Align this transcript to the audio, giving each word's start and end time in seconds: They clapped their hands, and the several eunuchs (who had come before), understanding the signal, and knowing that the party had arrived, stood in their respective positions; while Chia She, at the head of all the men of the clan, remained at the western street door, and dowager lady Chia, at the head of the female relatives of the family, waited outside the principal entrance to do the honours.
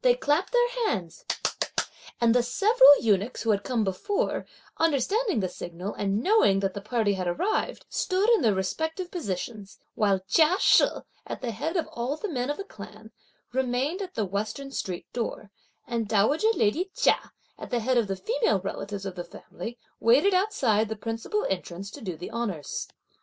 They 0.00 0.14
clapped 0.14 0.52
their 0.52 0.70
hands, 0.88 1.26
and 2.18 2.34
the 2.34 2.42
several 2.42 2.96
eunuchs 3.02 3.42
(who 3.42 3.50
had 3.50 3.62
come 3.62 3.84
before), 3.84 4.46
understanding 4.78 5.40
the 5.40 5.50
signal, 5.50 5.92
and 5.92 6.22
knowing 6.22 6.60
that 6.60 6.72
the 6.72 6.80
party 6.80 7.12
had 7.12 7.26
arrived, 7.26 7.84
stood 7.90 8.30
in 8.30 8.40
their 8.40 8.54
respective 8.54 9.10
positions; 9.10 9.78
while 9.94 10.20
Chia 10.20 10.56
She, 10.60 10.86
at 11.26 11.42
the 11.42 11.50
head 11.50 11.76
of 11.76 11.86
all 11.92 12.16
the 12.16 12.30
men 12.30 12.48
of 12.48 12.56
the 12.56 12.64
clan, 12.64 13.10
remained 13.52 14.00
at 14.00 14.14
the 14.14 14.24
western 14.24 14.70
street 14.70 15.12
door, 15.12 15.50
and 15.86 16.08
dowager 16.08 16.48
lady 16.54 16.90
Chia, 16.96 17.32
at 17.58 17.68
the 17.68 17.80
head 17.80 17.98
of 17.98 18.08
the 18.08 18.16
female 18.16 18.60
relatives 18.60 19.04
of 19.04 19.14
the 19.14 19.24
family, 19.24 19.76
waited 20.00 20.32
outside 20.32 20.88
the 20.88 20.96
principal 20.96 21.44
entrance 21.50 21.90
to 21.90 22.00
do 22.00 22.16
the 22.16 22.30
honours. 22.30 22.88